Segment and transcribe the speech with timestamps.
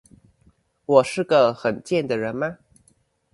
[0.87, 2.57] 我是個很賤的人嗎